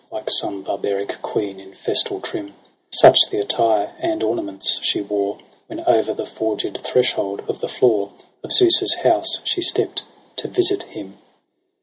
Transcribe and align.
Like 0.09 0.31
some 0.31 0.63
barbaric 0.63 1.21
queen 1.21 1.59
in 1.59 1.75
festal 1.75 2.19
trim• 2.21 2.47
Such 2.91 3.19
the 3.29 3.37
attire 3.39 3.93
and 3.99 4.23
ornaments 4.23 4.79
she 4.81 4.99
wore. 4.99 5.37
When 5.67 5.81
o'er 5.81 6.01
the 6.15 6.25
forged 6.25 6.79
threshold 6.83 7.43
of 7.47 7.59
the 7.61 7.69
floor 7.69 8.11
Of 8.43 8.51
Zeus's 8.51 8.95
house 9.03 9.41
she 9.43 9.61
stept 9.61 10.01
to 10.37 10.47
visit 10.47 10.81
him. 10.81 11.19